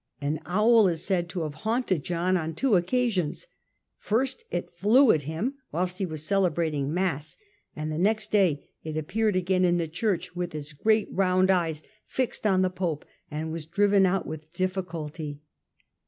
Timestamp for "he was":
5.99-6.23